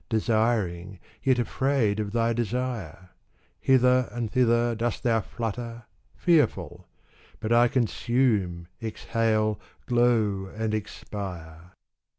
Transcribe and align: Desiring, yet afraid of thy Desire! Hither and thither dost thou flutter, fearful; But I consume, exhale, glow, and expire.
Desiring, 0.09 0.97
yet 1.21 1.37
afraid 1.37 1.99
of 1.99 2.11
thy 2.11 2.33
Desire! 2.33 3.11
Hither 3.59 4.09
and 4.11 4.31
thither 4.31 4.73
dost 4.73 5.03
thou 5.03 5.21
flutter, 5.21 5.83
fearful; 6.15 6.87
But 7.39 7.51
I 7.53 7.67
consume, 7.67 8.67
exhale, 8.81 9.59
glow, 9.85 10.47
and 10.57 10.73
expire. 10.73 11.73